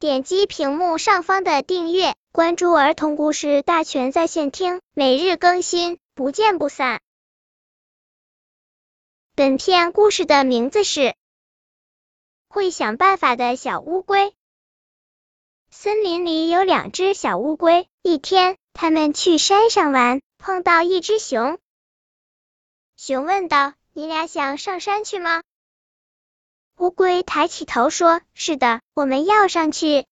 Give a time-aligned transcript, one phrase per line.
[0.00, 7.00] 点击屏幕上方的订阅，关注儿童故事大全在线听，每日更新，不见不散。
[9.34, 11.00] 本片故事的名字是
[12.48, 14.26] 《会想办法的小乌龟》。
[15.72, 21.58] 森林里有两只小乌龟，一天，他们去山上玩，碰到一只熊。
[22.96, 25.42] 熊问道：“你俩想上山去吗？”
[26.78, 30.06] 乌龟抬起头说：“是的，我们要上去。”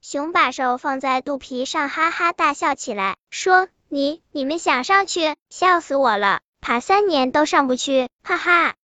[0.00, 5.36] 熊把手放在肚皮上，哈哈大笑起来，说：“你你们想上去？
[5.50, 6.40] 笑死我了！
[6.62, 8.76] 爬三年都上不去，哈哈！”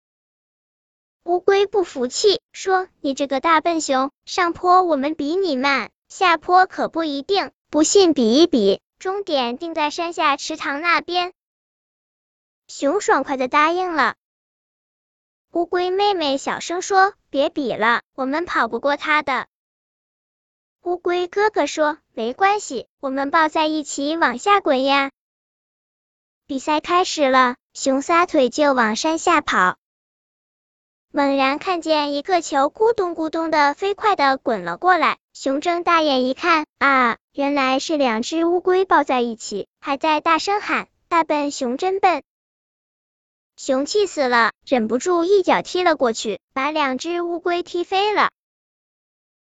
[1.23, 11.33] 乌龟不服气，说：“你这个大笨熊，上坡我们比你慢，下坡可不一定，不信比一比，终点定在山下池塘那边。”
[12.67, 14.17] 熊爽快的答应了。
[15.53, 19.49] 乌龟妹妹小声说：“别比了，我们跑不过它的。”
[20.83, 25.11] 乌龟哥哥说：“没关系，我们抱在一起往下滚呀。”
[26.47, 29.77] 比赛开始了，熊撒腿就往山下跑，
[31.11, 42.23] 猛然看见一个球咕咚咕咚的飞快的滚了过来，熊睁大眼一看，啊，原来是两只乌龟抱在一起，还在大声喊：“大笨熊真笨！”
[43.63, 48.31] 熊气死了，忍不住一脚踢了过去，把两只乌龟踢飞了。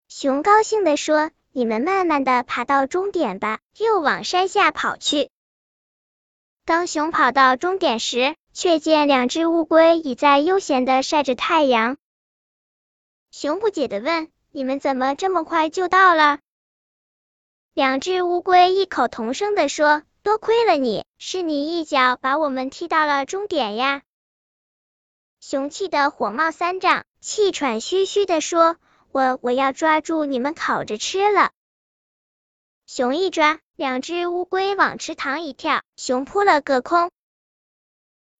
[0.08, 5.30] 熊高兴的说：“你们慢慢的爬到终点吧。”又往山下跑去。
[6.66, 11.96] 当熊跑到终点时，却见两只乌龟已在悠闲的晒着太阳。
[13.30, 16.40] 熊不解的问：“你们怎么这么快就到了？”
[17.72, 20.02] 两只乌龟异口同声的说。
[20.24, 24.00] 多亏了你，是你一脚把我们踢到了终点呀！
[25.38, 28.78] 熊气得火冒三丈，气喘吁吁的说
[29.12, 31.50] ：“我我要抓住你们烤着吃了。”
[32.88, 37.10] 熊一抓，两只乌龟往池塘一跳，熊扑了个空。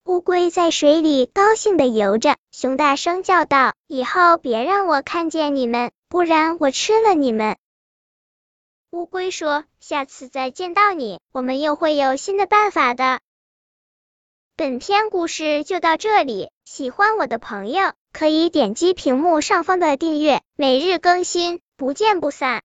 [0.06, 7.58] 乌龟在水里高兴的游着，熊大声叫道：“以后别让我看见你们，不然我吃了你们！”
[8.94, 13.18] 乌龟说：“下次再见到你，我们又会有新的办法的。”
[14.54, 22.62] 本篇故事就到这里，喜欢我的朋友可以点击屏幕上方的订阅，每日更新，不见不散。